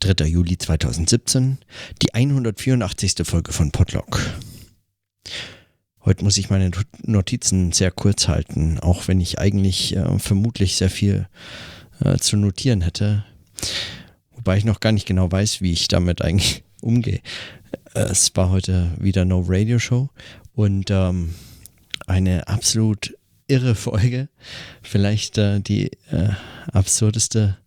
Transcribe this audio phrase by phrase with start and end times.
[0.00, 0.26] 3.
[0.26, 1.58] Juli 2017,
[2.02, 3.14] die 184.
[3.24, 4.20] Folge von Podlock.
[6.04, 6.70] Heute muss ich meine
[7.02, 11.28] Notizen sehr kurz halten, auch wenn ich eigentlich äh, vermutlich sehr viel
[12.04, 13.24] äh, zu notieren hätte.
[14.30, 17.20] Wobei ich noch gar nicht genau weiß, wie ich damit eigentlich umgehe.
[17.94, 20.10] Äh, es war heute wieder No Radio Show
[20.54, 21.34] und ähm,
[22.06, 23.16] eine absolut
[23.48, 24.28] irre Folge.
[24.82, 26.30] Vielleicht äh, die äh,
[26.72, 27.58] absurdeste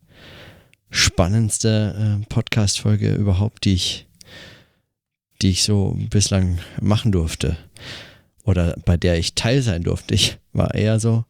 [0.92, 4.05] spannendste äh, Podcast-Folge überhaupt, die ich,
[5.41, 7.58] die ich so bislang machen durfte.
[8.44, 10.13] Oder bei der ich Teil sein durfte.
[10.13, 11.26] Ich war eher so,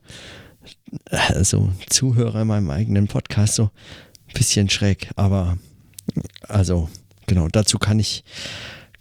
[1.12, 5.10] also Zuhörer in meinem eigenen Podcast, so ein bisschen schräg.
[5.16, 5.58] Aber
[6.48, 6.90] also,
[7.28, 8.24] genau, dazu kann ich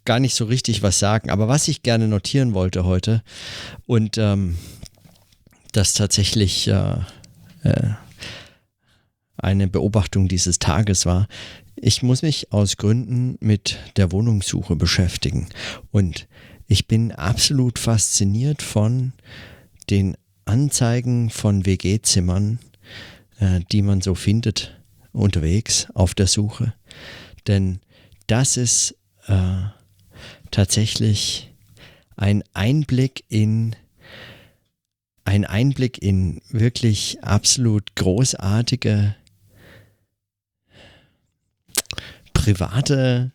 [0.04, 1.30] gar nicht so richtig was sagen.
[1.30, 3.22] Aber was ich gerne notieren wollte heute
[3.86, 4.58] und ähm,
[5.72, 6.96] das tatsächlich äh,
[7.62, 7.90] äh,
[9.42, 11.28] eine Beobachtung dieses Tages war,
[11.76, 15.48] ich muss mich aus Gründen mit der Wohnungssuche beschäftigen.
[15.90, 16.28] Und
[16.66, 19.12] ich bin absolut fasziniert von
[19.88, 22.58] den Anzeigen von WG-Zimmern,
[23.38, 24.78] äh, die man so findet
[25.12, 26.74] unterwegs auf der Suche.
[27.46, 27.80] Denn
[28.26, 29.62] das ist äh,
[30.50, 31.50] tatsächlich
[32.16, 33.74] ein Einblick in
[35.24, 39.14] ein Einblick in wirklich absolut großartige
[42.40, 43.32] private.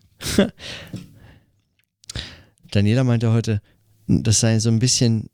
[2.72, 3.62] Daniela meinte heute,
[4.08, 5.30] das sei so ein bisschen.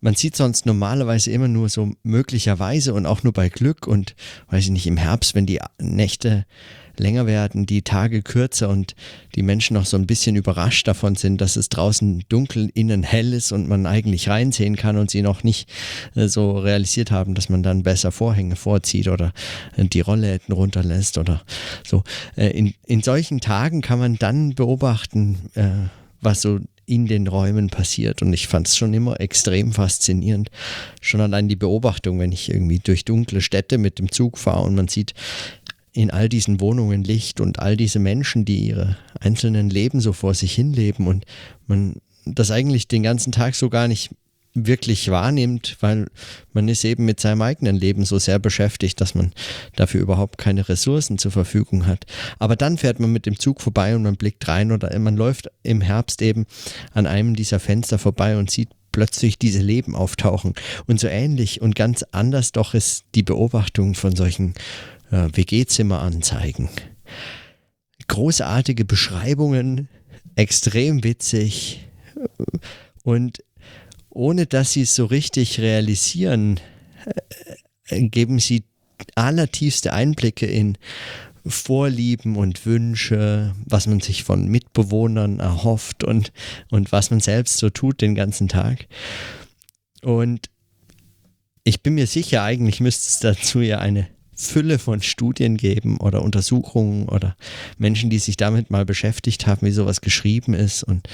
[0.00, 4.14] Man sieht sonst normalerweise immer nur so möglicherweise und auch nur bei Glück und
[4.48, 6.46] weiß ich nicht, im Herbst, wenn die Nächte
[7.00, 8.94] länger werden, die Tage kürzer und
[9.34, 13.32] die Menschen noch so ein bisschen überrascht davon sind, dass es draußen dunkel, innen hell
[13.32, 15.68] ist und man eigentlich reinsehen kann und sie noch nicht
[16.14, 19.32] äh, so realisiert haben, dass man dann besser Vorhänge vorzieht oder
[19.76, 21.42] äh, die Rollläden runterlässt oder
[21.86, 22.02] so.
[22.36, 25.38] Äh, in, in solchen Tagen kann man dann beobachten,
[26.20, 28.22] was so in den Räumen passiert.
[28.22, 30.50] Und ich fand es schon immer extrem faszinierend.
[31.00, 34.74] Schon allein die Beobachtung, wenn ich irgendwie durch dunkle Städte mit dem Zug fahre und
[34.74, 35.14] man sieht
[35.98, 40.32] in all diesen Wohnungen Licht und all diese Menschen, die ihre einzelnen Leben so vor
[40.32, 41.24] sich hinleben und
[41.66, 44.10] man das eigentlich den ganzen Tag so gar nicht
[44.54, 46.06] wirklich wahrnimmt, weil
[46.52, 49.32] man ist eben mit seinem eigenen Leben so sehr beschäftigt, dass man
[49.74, 52.06] dafür überhaupt keine Ressourcen zur Verfügung hat.
[52.38, 55.50] Aber dann fährt man mit dem Zug vorbei und man blickt rein oder man läuft
[55.64, 56.46] im Herbst eben
[56.92, 60.54] an einem dieser Fenster vorbei und sieht plötzlich diese Leben auftauchen.
[60.86, 64.54] Und so ähnlich und ganz anders doch ist die Beobachtung von solchen
[65.10, 66.68] äh, WG-Zimmer anzeigen.
[68.06, 69.88] Großartige Beschreibungen,
[70.34, 71.86] extrem witzig
[73.02, 73.42] und
[74.10, 76.60] ohne dass sie es so richtig realisieren,
[77.88, 78.64] äh, geben sie
[79.14, 80.76] allertiefste Einblicke in
[81.46, 86.32] Vorlieben und Wünsche, was man sich von Mitbewohnern erhofft und,
[86.70, 88.86] und was man selbst so tut den ganzen Tag.
[90.02, 90.50] Und
[91.64, 94.08] ich bin mir sicher, eigentlich müsste es dazu ja eine
[94.38, 97.36] Fülle von Studien geben oder Untersuchungen oder
[97.76, 101.08] Menschen, die sich damit mal beschäftigt haben, wie sowas geschrieben ist und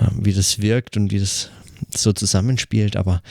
[0.00, 1.50] äh, wie das wirkt und wie das
[1.94, 2.96] so zusammenspielt.
[2.96, 3.22] Aber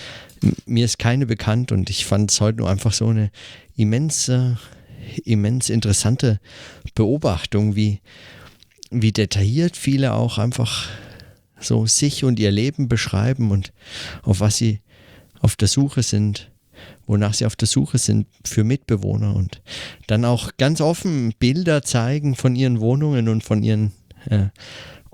[0.68, 3.32] mir ist keine bekannt und ich fand es heute nur einfach so eine
[3.76, 4.60] immense,
[5.24, 6.40] immens interessante
[6.94, 8.02] Beobachtung, wie,
[8.92, 10.88] wie detailliert viele auch einfach
[11.60, 13.74] so sich und ihr Leben beschreiben und
[14.22, 14.82] auf was sie
[15.40, 16.52] auf der Suche sind
[17.08, 19.62] wonach sie auf der Suche sind für Mitbewohner und
[20.08, 23.92] dann auch ganz offen Bilder zeigen von ihren Wohnungen und von ihren
[24.30, 24.48] äh,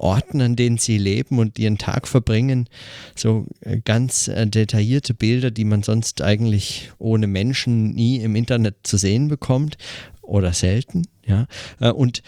[0.02, 2.68] Orten, an denen sie leben und ihren Tag verbringen.
[3.16, 8.78] So äh, ganz äh, detaillierte Bilder, die man sonst eigentlich ohne Menschen nie im Internet
[8.84, 9.78] zu sehen bekommt
[10.22, 11.04] oder selten.
[11.26, 11.46] Ja,
[11.80, 12.24] äh, und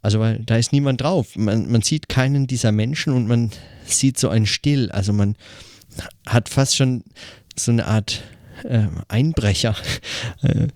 [0.00, 1.36] also weil da ist niemand drauf.
[1.36, 3.50] Man, man sieht keinen dieser Menschen und man
[3.84, 4.90] sieht so ein Still.
[4.90, 5.36] Also man
[6.26, 7.04] hat fast schon
[7.56, 8.22] so eine Art
[8.64, 9.76] äh, Einbrecher,
[10.42, 10.68] äh,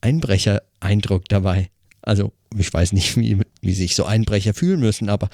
[0.00, 1.70] Einbrecher-Eindruck dabei.
[2.02, 5.28] Also ich weiß nicht, wie, wie sich so Einbrecher fühlen müssen, aber,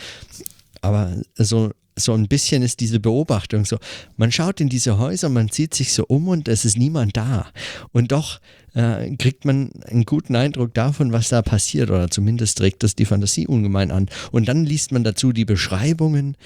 [0.80, 3.78] aber so, so ein bisschen ist diese Beobachtung so,
[4.16, 7.50] man schaut in diese Häuser, man sieht sich so um und es ist niemand da.
[7.92, 8.40] Und doch
[8.74, 13.06] äh, kriegt man einen guten Eindruck davon, was da passiert oder zumindest trägt das die
[13.06, 14.08] Fantasie ungemein an.
[14.30, 16.36] Und dann liest man dazu die Beschreibungen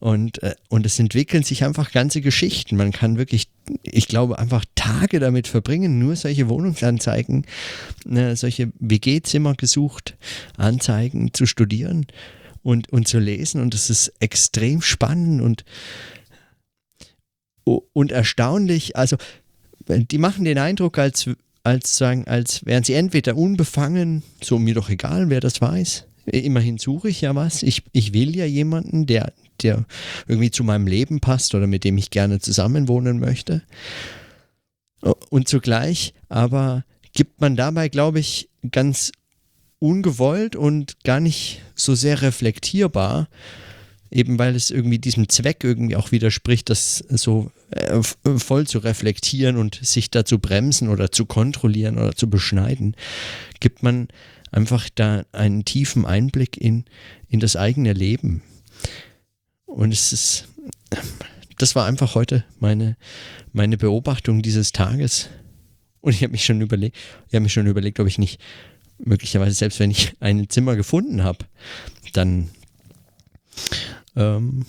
[0.00, 2.76] und, äh, und es entwickeln sich einfach ganze Geschichten.
[2.76, 3.48] Man kann wirklich,
[3.82, 7.44] ich glaube, einfach Tage damit verbringen, nur solche Wohnungsanzeigen,
[8.10, 10.16] äh, solche WG-Zimmer gesucht,
[10.56, 12.06] Anzeigen zu studieren
[12.62, 13.60] und, und zu lesen.
[13.60, 15.64] Und es ist extrem spannend und,
[17.92, 18.96] und erstaunlich.
[18.96, 19.16] Also,
[19.88, 21.28] die machen den Eindruck, als
[21.66, 26.06] als sagen, als wären sie entweder unbefangen, so mir doch egal, wer das weiß.
[26.26, 27.64] Immerhin suche ich ja was.
[27.64, 29.32] Ich, ich will ja jemanden, der,
[29.62, 29.84] der
[30.26, 33.62] irgendwie zu meinem Leben passt oder mit dem ich gerne zusammenwohnen möchte.
[35.30, 39.12] Und zugleich aber gibt man dabei, glaube ich, ganz
[39.78, 43.28] ungewollt und gar nicht so sehr reflektierbar,
[44.10, 49.56] eben weil es irgendwie diesem Zweck irgendwie auch widerspricht, das so äh, voll zu reflektieren
[49.56, 52.96] und sich da zu bremsen oder zu kontrollieren oder zu beschneiden,
[53.60, 54.08] gibt man
[54.50, 56.84] einfach da einen tiefen Einblick in,
[57.28, 58.42] in das eigene Leben.
[59.76, 60.48] Und es ist,
[61.58, 62.96] das war einfach heute meine,
[63.52, 65.28] meine Beobachtung dieses Tages.
[66.00, 66.96] Und ich habe mich schon überlegt,
[67.28, 68.40] ich habe mich schon überlegt, ob ich nicht
[68.98, 71.44] möglicherweise selbst wenn ich ein Zimmer gefunden habe,
[72.14, 72.48] dann
[74.16, 74.64] ähm,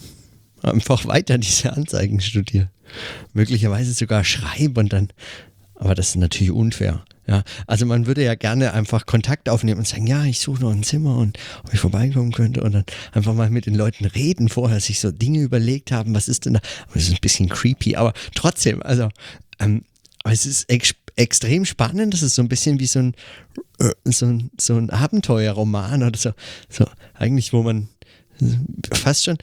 [0.61, 2.69] einfach weiter diese Anzeigen studiere.
[3.31, 5.13] Möglicherweise sogar schreibe und dann,
[5.75, 7.05] aber das ist natürlich unfair.
[7.27, 10.71] Ja, also man würde ja gerne einfach Kontakt aufnehmen und sagen, ja, ich suche noch
[10.71, 14.47] ein Zimmer und ob ich vorbeikommen könnte und dann einfach mal mit den Leuten reden,
[14.47, 16.61] vorher sich so Dinge überlegt haben, was ist denn da?
[16.93, 19.09] Das ist ein bisschen creepy, aber trotzdem, also
[19.59, 19.83] ähm,
[20.23, 23.15] es ist ex extrem spannend, das ist so ein bisschen wie so ein,
[23.79, 26.31] äh, so ein, so ein Abenteuerroman oder so,
[26.69, 26.85] so
[27.15, 27.89] eigentlich, wo man
[28.93, 29.37] fast schon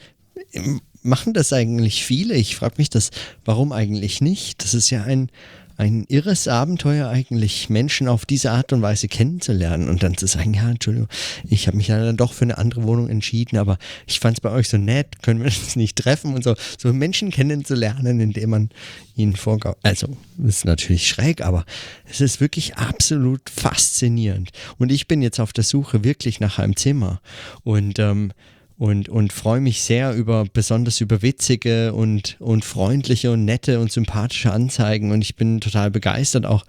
[1.05, 2.35] machen das eigentlich viele.
[2.35, 3.11] Ich frage mich das,
[3.45, 4.65] warum eigentlich nicht?
[4.65, 5.31] Das ist ja ein,
[5.77, 10.55] ein irres Abenteuer eigentlich, Menschen auf diese Art und Weise kennenzulernen und dann zu sagen,
[10.55, 11.09] ja, Entschuldigung,
[11.49, 14.41] ich habe mich ja dann doch für eine andere Wohnung entschieden, aber ich fand es
[14.41, 18.51] bei euch so nett, können wir uns nicht treffen und so, so Menschen kennenzulernen, indem
[18.51, 18.71] man
[19.17, 19.77] ihnen vorgaut.
[19.83, 20.09] Also,
[20.45, 21.65] ist natürlich schräg, aber
[22.09, 24.51] es ist wirklich absolut faszinierend.
[24.79, 27.21] Und ich bin jetzt auf der Suche wirklich nach einem Zimmer
[27.63, 28.33] und ähm,
[28.77, 33.93] und, und freue mich sehr über besonders über witzige und, und freundliche und nette und
[33.93, 35.13] sympathische Anzeigen.
[35.13, 36.65] Und ich bin total begeistert auch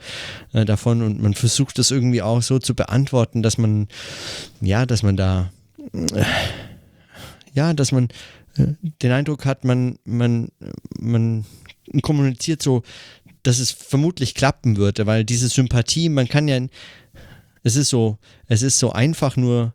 [0.53, 1.01] äh, davon.
[1.01, 3.87] Und man versucht das irgendwie auch so zu beantworten, dass man
[4.61, 5.51] ja, dass man da
[5.93, 6.23] äh,
[7.53, 8.09] ja, dass man
[8.57, 8.67] äh,
[9.01, 10.49] den Eindruck hat, man man
[10.99, 11.45] man
[12.01, 12.83] kommuniziert so,
[13.41, 16.59] dass es vermutlich klappen würde, weil diese Sympathie, man kann ja
[17.63, 19.73] es ist so, es ist so einfach nur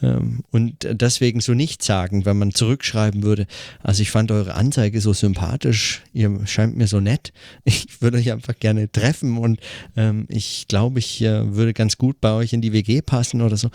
[0.00, 3.46] und deswegen so nicht sagen, wenn man zurückschreiben würde,
[3.82, 7.32] also ich fand eure Anzeige so sympathisch, ihr scheint mir so nett,
[7.64, 9.60] ich würde euch einfach gerne treffen und
[9.96, 13.56] ähm, ich glaube, ich äh, würde ganz gut bei euch in die WG passen oder
[13.56, 13.70] so.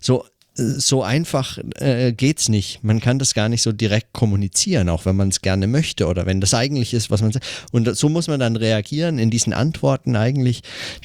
[0.00, 0.24] So,
[0.60, 2.84] so einfach äh, geht's nicht.
[2.84, 6.26] Man kann das gar nicht so direkt kommunizieren, auch wenn man es gerne möchte oder
[6.26, 7.46] wenn das eigentlich ist, was man sagt.
[7.72, 10.62] Und so muss man dann reagieren, in diesen Antworten eigentlich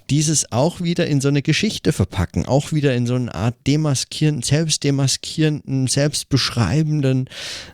[0.09, 4.43] dieses auch wieder in so eine Geschichte verpacken, auch wieder in so eine Art demaskierenden,
[4.43, 7.29] selbstdemaskierenden, selbstbeschreibenden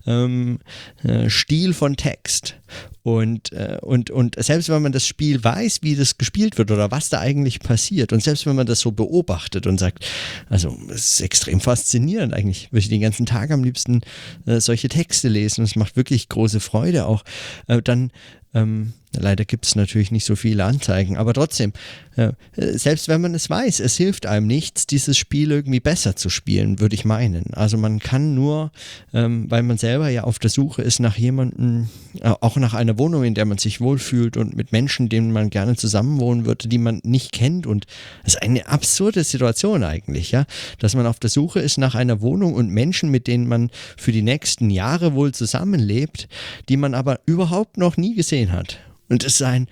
[0.05, 0.59] ähm,
[1.03, 2.55] äh, Stil von Text.
[3.03, 6.91] Und, äh, und, und selbst wenn man das Spiel weiß, wie das gespielt wird oder
[6.91, 10.05] was da eigentlich passiert, und selbst wenn man das so beobachtet und sagt,
[10.49, 14.01] also es ist extrem faszinierend eigentlich, würde ich den ganzen Tag am liebsten
[14.45, 17.23] äh, solche Texte lesen es macht wirklich große Freude auch,
[17.67, 18.11] äh, dann
[18.53, 21.73] ähm, leider gibt es natürlich nicht so viele Anzeigen, aber trotzdem,
[22.15, 26.29] äh, selbst wenn man es weiß, es hilft einem nichts, dieses Spiel irgendwie besser zu
[26.29, 27.53] spielen, würde ich meinen.
[27.53, 28.71] Also man kann nur,
[29.13, 31.89] ähm, weil man selber ja auf der Suche ist nach jemandem,
[32.21, 35.49] äh, auch nach einer Wohnung, in der man sich wohlfühlt und mit Menschen, denen man
[35.49, 37.67] gerne zusammenwohnen würde, die man nicht kennt.
[37.67, 37.85] Und
[38.23, 40.45] es ist eine absurde Situation eigentlich, ja,
[40.79, 44.11] dass man auf der Suche ist nach einer Wohnung und Menschen, mit denen man für
[44.11, 46.27] die nächsten Jahre wohl zusammenlebt,
[46.69, 48.79] die man aber überhaupt noch nie gesehen hat.
[49.11, 49.67] Und es ist ein,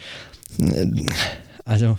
[1.63, 1.97] also.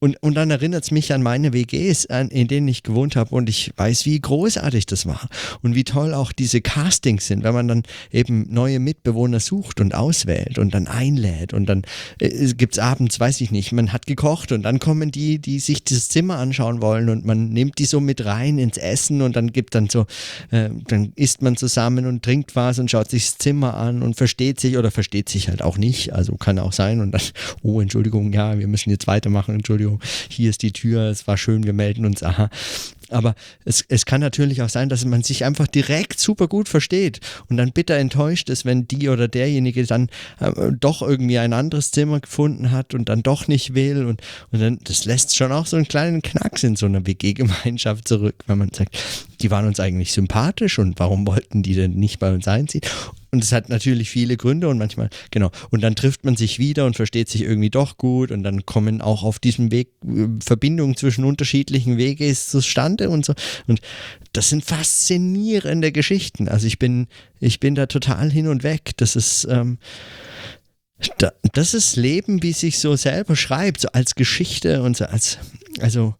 [0.00, 3.34] Und, und dann erinnert es mich an meine WGs, an, in denen ich gewohnt habe.
[3.34, 5.28] Und ich weiß, wie großartig das war
[5.62, 9.96] und wie toll auch diese Castings sind, wenn man dann eben neue Mitbewohner sucht und
[9.96, 11.52] auswählt und dann einlädt.
[11.52, 11.82] Und dann
[12.20, 15.58] äh, gibt es abends, weiß ich nicht, man hat gekocht und dann kommen die, die
[15.58, 19.34] sich das Zimmer anschauen wollen und man nimmt die so mit rein ins Essen und
[19.34, 20.06] dann gibt dann so,
[20.52, 24.14] äh, dann isst man zusammen und trinkt was und schaut sich das Zimmer an und
[24.14, 27.22] versteht sich oder versteht sich halt auch nicht, also kann auch sein und dann,
[27.62, 31.36] oh Entschuldigung, ja, wir müssen jetzt weitermachen, Entschuldigung Entschuldigung, hier ist die Tür, es war
[31.36, 32.50] schön, wir melden uns, aha.
[33.10, 37.20] Aber es, es kann natürlich auch sein, dass man sich einfach direkt super gut versteht
[37.48, 41.90] und dann bitter enttäuscht ist, wenn die oder derjenige dann äh, doch irgendwie ein anderes
[41.90, 44.04] Zimmer gefunden hat und dann doch nicht will.
[44.04, 44.20] Und,
[44.52, 48.44] und dann, das lässt schon auch so einen kleinen Knacks in so einer WG-Gemeinschaft zurück,
[48.46, 48.98] wenn man sagt,
[49.40, 52.82] die waren uns eigentlich sympathisch und warum wollten die denn nicht bei uns einziehen?
[53.30, 55.50] Und es hat natürlich viele Gründe und manchmal, genau.
[55.70, 59.02] Und dann trifft man sich wieder und versteht sich irgendwie doch gut und dann kommen
[59.02, 63.34] auch auf diesem Weg äh, Verbindungen zwischen unterschiedlichen Wege zustande und so.
[63.66, 63.80] Und
[64.32, 66.48] das sind faszinierende Geschichten.
[66.48, 67.06] Also ich bin,
[67.38, 68.92] ich bin da total hin und weg.
[68.96, 69.78] Das ist, ähm,
[71.18, 75.38] da, das ist Leben, wie sich so selber schreibt, so als Geschichte und so als,
[75.80, 76.14] also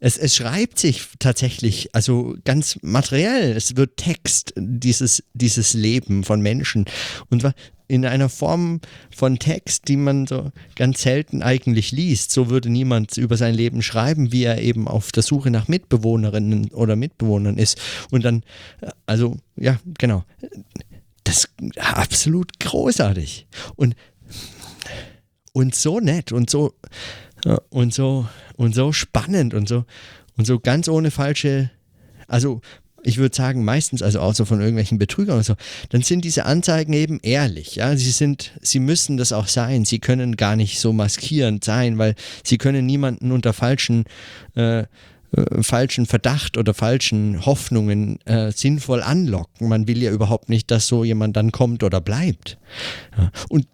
[0.00, 6.40] es, es schreibt sich tatsächlich, also ganz materiell, es wird Text, dieses, dieses Leben von
[6.40, 6.84] Menschen.
[7.30, 7.44] Und
[7.86, 8.80] in einer Form
[9.14, 12.30] von Text, die man so ganz selten eigentlich liest.
[12.30, 16.70] So würde niemand über sein Leben schreiben, wie er eben auf der Suche nach Mitbewohnerinnen
[16.72, 17.80] oder Mitbewohnern ist.
[18.10, 18.42] Und dann,
[19.06, 20.24] also ja, genau.
[21.24, 23.46] Das ist absolut großartig.
[23.76, 23.94] Und,
[25.52, 26.74] und so nett und so,
[27.70, 29.84] und so, und so spannend und so,
[30.36, 31.70] und so ganz ohne falsche,
[32.26, 32.60] also
[33.04, 35.54] ich würde sagen, meistens, also außer von irgendwelchen Betrügern oder so,
[35.90, 37.76] dann sind diese Anzeigen eben ehrlich.
[37.76, 39.84] Ja, sie sind, sie müssen das auch sein.
[39.84, 44.04] Sie können gar nicht so maskierend sein, weil sie können niemanden unter falschen,
[44.56, 44.86] äh, äh,
[45.60, 49.68] falschen Verdacht oder falschen Hoffnungen äh, sinnvoll anlocken.
[49.68, 52.58] Man will ja überhaupt nicht, dass so jemand dann kommt oder bleibt.
[53.18, 53.30] Ja.
[53.50, 53.66] Und,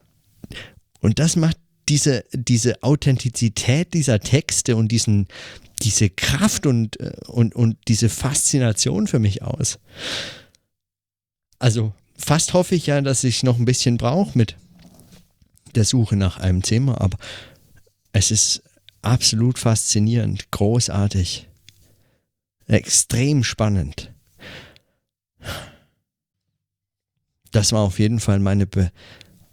[1.00, 1.56] und das macht
[1.90, 5.26] diese, diese Authentizität dieser Texte und diesen,
[5.82, 9.78] diese Kraft und, äh, und, und diese Faszination für mich aus.
[11.58, 14.56] Also fast hoffe ich ja, dass ich noch ein bisschen brauche mit
[15.74, 17.18] der Suche nach einem Zimmer, aber
[18.12, 18.62] es ist
[19.02, 21.48] absolut faszinierend, großartig,
[22.66, 24.12] extrem spannend.
[27.50, 28.92] Das war auf jeden Fall meine, Be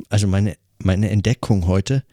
[0.09, 2.03] also meine, meine Entdeckung heute,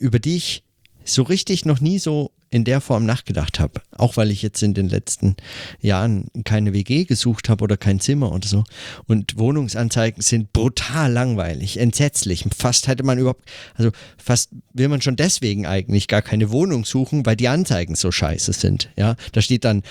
[0.00, 0.64] über die ich
[1.04, 3.80] so richtig noch nie so in der Form nachgedacht habe.
[3.96, 5.36] Auch weil ich jetzt in den letzten
[5.80, 8.64] Jahren keine WG gesucht habe oder kein Zimmer oder so.
[9.06, 12.44] Und Wohnungsanzeigen sind brutal langweilig, entsetzlich.
[12.56, 17.24] Fast hätte man überhaupt, also fast will man schon deswegen eigentlich gar keine Wohnung suchen,
[17.24, 18.90] weil die Anzeigen so scheiße sind.
[18.96, 19.84] Ja, da steht dann,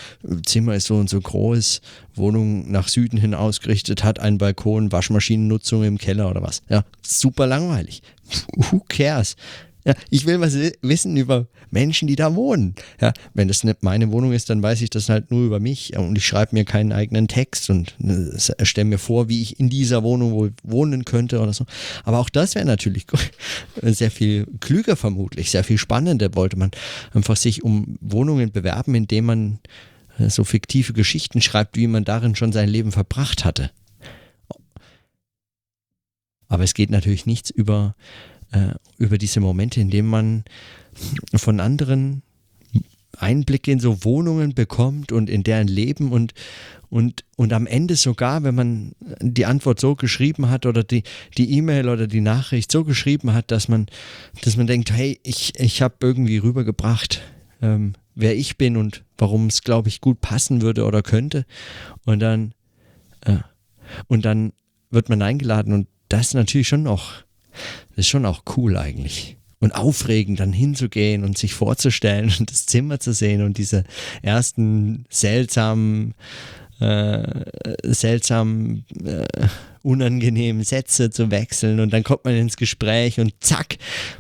[0.46, 1.80] Zimmer ist so und so groß,
[2.16, 6.62] Wohnung nach Süden hin ausgerichtet, hat einen Balkon, Waschmaschinennutzung im Keller oder was.
[6.68, 8.02] Ja, super langweilig.
[8.56, 9.38] Who cares?
[9.90, 12.76] Ja, ich will was wissen über Menschen, die da wohnen.
[13.02, 15.98] Ja, wenn das nicht meine Wohnung ist, dann weiß ich das halt nur über mich
[15.98, 19.68] und ich schreibe mir keinen eigenen Text und äh, stelle mir vor, wie ich in
[19.68, 21.66] dieser Wohnung wohl wohnen könnte oder so.
[22.04, 23.08] Aber auch das wäre natürlich
[23.82, 26.70] sehr viel klüger vermutlich, sehr viel spannender wollte man
[27.16, 29.60] einfach sich um Wohnungen bewerben, indem man
[30.20, 33.72] äh, so fiktive Geschichten schreibt, wie man darin schon sein Leben verbracht hatte.
[36.48, 37.96] Aber es geht natürlich nichts über
[38.52, 40.44] äh, über diese Momente, in denen man
[41.36, 42.24] von anderen
[43.18, 46.34] Einblicke in so Wohnungen bekommt und in deren Leben und,
[46.90, 51.04] und, und am Ende sogar, wenn man die Antwort so geschrieben hat oder die
[51.38, 53.88] die E-Mail oder die Nachricht so geschrieben hat, dass man,
[54.44, 57.22] dass man denkt, hey, ich, ich habe irgendwie rübergebracht,
[57.62, 61.46] ähm, wer ich bin und warum es, glaube ich, gut passen würde oder könnte.
[62.06, 62.54] Und dann,
[63.22, 63.38] äh,
[64.08, 64.54] und dann
[64.90, 67.24] wird man eingeladen und das ist natürlich schon noch
[67.90, 69.38] das ist schon auch cool eigentlich.
[69.62, 73.84] Und aufregend, dann hinzugehen und sich vorzustellen und das Zimmer zu sehen und diese
[74.22, 76.14] ersten seltsamen,
[76.80, 77.24] äh,
[77.84, 79.26] seltsamen äh,
[79.82, 83.78] unangenehmen Sätze zu wechseln und dann kommt man ins Gespräch und zack,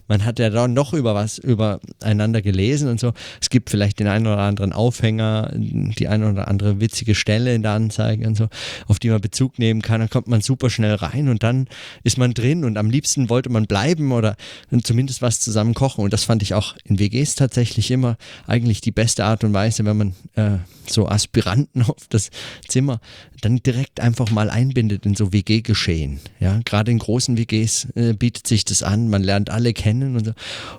[0.07, 3.13] man hat ja dann noch über was übereinander gelesen und so.
[3.41, 7.61] Es gibt vielleicht den einen oder anderen Aufhänger, die eine oder andere witzige Stelle in
[7.61, 8.47] der Anzeige und so,
[8.87, 9.99] auf die man Bezug nehmen kann.
[9.99, 11.67] Dann kommt man super schnell rein und dann
[12.03, 14.35] ist man drin und am liebsten wollte man bleiben oder
[14.83, 16.03] zumindest was zusammen kochen.
[16.03, 19.85] Und das fand ich auch in WGs tatsächlich immer eigentlich die beste Art und Weise,
[19.85, 22.29] wenn man äh, so Aspiranten auf das
[22.67, 22.99] Zimmer
[23.41, 26.19] dann direkt einfach mal einbindet in so WG-Geschehen.
[26.39, 30.25] Ja, gerade in großen WGs äh, bietet sich das an, man lernt alle kennen und
[30.25, 30.31] so.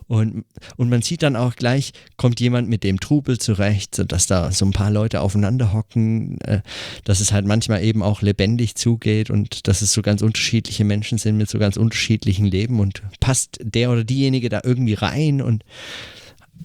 [0.09, 0.45] Und,
[0.77, 4.65] und man sieht dann auch gleich, kommt jemand mit dem Trubel zurecht, sodass da so
[4.65, 6.61] ein paar Leute aufeinander hocken, äh,
[7.05, 11.19] dass es halt manchmal eben auch lebendig zugeht und dass es so ganz unterschiedliche Menschen
[11.19, 15.65] sind mit so ganz unterschiedlichen Leben und passt der oder diejenige da irgendwie rein und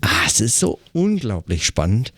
[0.01, 2.13] ah, es ist so unglaublich spannend.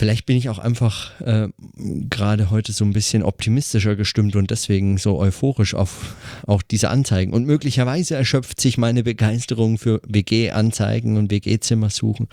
[0.00, 4.96] Vielleicht bin ich auch einfach äh, gerade heute so ein bisschen optimistischer gestimmt und deswegen
[4.96, 6.16] so euphorisch auf
[6.46, 7.34] auch diese Anzeigen.
[7.34, 12.28] Und möglicherweise erschöpft sich meine Begeisterung für WG-Anzeigen und WG-Zimmer suchen.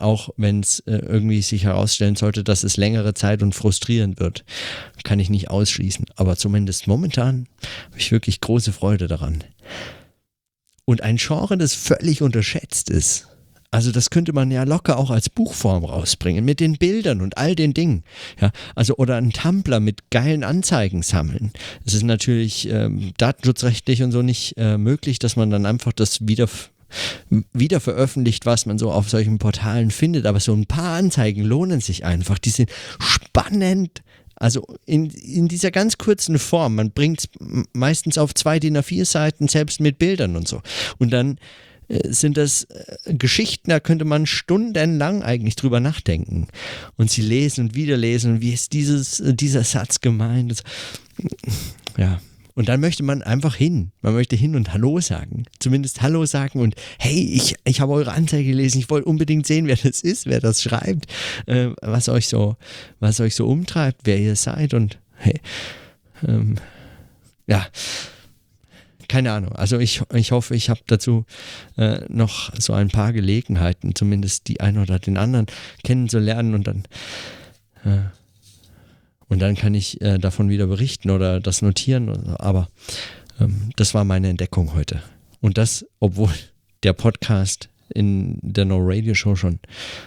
[0.00, 4.44] Auch wenn es äh, irgendwie sich herausstellen sollte, dass es längere Zeit und frustrierend wird.
[5.04, 6.06] Kann ich nicht ausschließen.
[6.16, 7.46] Aber zumindest momentan
[7.86, 9.44] habe ich wirklich große Freude daran.
[10.86, 13.28] Und ein Genre, das völlig unterschätzt ist
[13.70, 17.54] also das könnte man ja locker auch als Buchform rausbringen, mit den Bildern und all
[17.54, 18.02] den Dingen.
[18.40, 21.52] Ja, also oder ein Tumblr mit geilen Anzeigen sammeln.
[21.84, 26.26] Es ist natürlich ähm, datenschutzrechtlich und so nicht äh, möglich, dass man dann einfach das
[26.26, 26.48] wieder
[27.52, 30.26] wieder veröffentlicht, was man so auf solchen Portalen findet.
[30.26, 32.38] Aber so ein paar Anzeigen lohnen sich einfach.
[32.40, 34.02] Die sind spannend
[34.34, 37.28] Also in, in dieser ganz kurzen Form, man bringt
[37.72, 40.62] meistens auf zwei DIN A4 Seiten, selbst mit Bildern und so.
[40.98, 41.38] Und dann
[42.08, 46.46] sind das äh, Geschichten, da könnte man stundenlang eigentlich drüber nachdenken
[46.96, 50.62] und sie lesen und wieder lesen und wie ist dieses, dieser Satz gemeint.
[51.96, 52.20] Ja,
[52.54, 53.90] und dann möchte man einfach hin.
[54.02, 55.44] Man möchte hin und Hallo sagen.
[55.58, 58.78] Zumindest Hallo sagen und hey, ich, ich habe eure Anzeige gelesen.
[58.78, 61.06] Ich wollte unbedingt sehen, wer das ist, wer das schreibt,
[61.46, 62.56] äh, was euch so,
[63.00, 65.40] was euch so umtreibt, wer ihr seid und hey,
[66.26, 66.56] ähm,
[67.46, 67.66] ja
[69.10, 69.52] keine Ahnung.
[69.56, 71.24] Also ich, ich hoffe, ich habe dazu
[71.76, 75.46] äh, noch so ein paar Gelegenheiten, zumindest die einen oder den anderen
[75.82, 76.84] kennenzulernen und dann
[77.84, 78.04] äh,
[79.26, 82.36] und dann kann ich äh, davon wieder berichten oder das notieren.
[82.36, 82.68] Aber
[83.40, 85.02] ähm, das war meine Entdeckung heute.
[85.40, 86.30] Und das, obwohl
[86.84, 89.58] der Podcast in der No Radio Show schon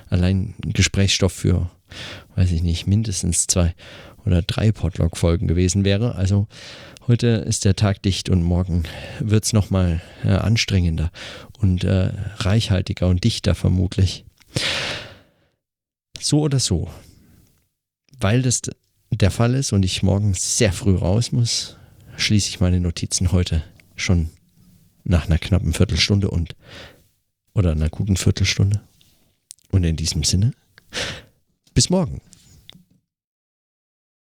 [0.10, 1.70] allein Gesprächsstoff für,
[2.36, 3.76] weiß ich nicht, mindestens zwei
[4.26, 6.16] oder drei Podlog-Folgen gewesen wäre.
[6.16, 6.48] Also
[7.08, 8.84] heute ist der Tag dicht und morgen
[9.20, 11.12] wird es nochmal äh, anstrengender
[11.60, 14.26] und äh, reichhaltiger und dichter vermutlich.
[16.20, 16.90] So oder so.
[18.20, 18.62] Weil das
[19.12, 21.78] der Fall ist und ich morgen sehr früh raus muss,
[22.18, 23.64] schließe ich meine Notizen heute
[23.96, 24.30] schon
[25.04, 26.56] nach einer knappen Viertelstunde und
[27.54, 28.82] oder einer guten Viertelstunde.
[29.72, 30.54] Und in diesem Sinne,
[31.74, 32.22] bis morgen.